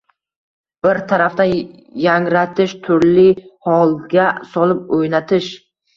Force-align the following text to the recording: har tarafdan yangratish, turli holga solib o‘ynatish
har 0.87 0.99
tarafdan 1.11 1.51
yangratish, 2.05 2.73
turli 2.87 3.27
holga 3.69 4.29
solib 4.55 4.81
o‘ynatish 4.99 5.53